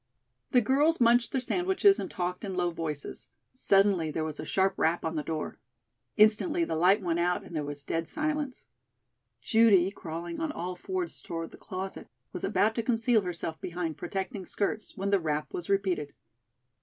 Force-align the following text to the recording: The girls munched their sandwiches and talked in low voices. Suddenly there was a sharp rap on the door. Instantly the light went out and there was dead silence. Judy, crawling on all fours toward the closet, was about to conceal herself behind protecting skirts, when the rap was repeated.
The 0.49 0.61
girls 0.61 0.99
munched 0.99 1.31
their 1.31 1.39
sandwiches 1.39 1.99
and 1.99 2.09
talked 2.09 2.43
in 2.43 2.55
low 2.55 2.71
voices. 2.71 3.29
Suddenly 3.53 4.09
there 4.09 4.23
was 4.23 4.39
a 4.39 4.45
sharp 4.45 4.73
rap 4.75 5.05
on 5.05 5.15
the 5.15 5.21
door. 5.21 5.59
Instantly 6.17 6.63
the 6.63 6.75
light 6.75 7.03
went 7.03 7.19
out 7.19 7.43
and 7.43 7.55
there 7.55 7.63
was 7.63 7.83
dead 7.83 8.07
silence. 8.07 8.65
Judy, 9.41 9.91
crawling 9.91 10.39
on 10.39 10.51
all 10.51 10.75
fours 10.75 11.21
toward 11.21 11.51
the 11.51 11.57
closet, 11.57 12.07
was 12.33 12.43
about 12.43 12.73
to 12.73 12.81
conceal 12.81 13.21
herself 13.21 13.61
behind 13.61 13.95
protecting 13.95 14.47
skirts, 14.47 14.97
when 14.97 15.11
the 15.11 15.19
rap 15.19 15.53
was 15.53 15.69
repeated. 15.69 16.13